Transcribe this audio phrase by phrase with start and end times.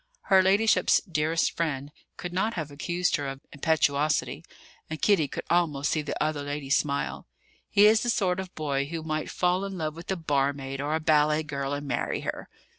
[0.33, 4.43] Her ladyship's "dearest friend" could not have accused her of impetuosity;
[4.89, 7.27] and Kitty could almost see the other lady smile.
[7.69, 10.95] "He is the sort of boy who might fall in love with a barmaid or
[10.95, 12.49] a ballet girl and marry her."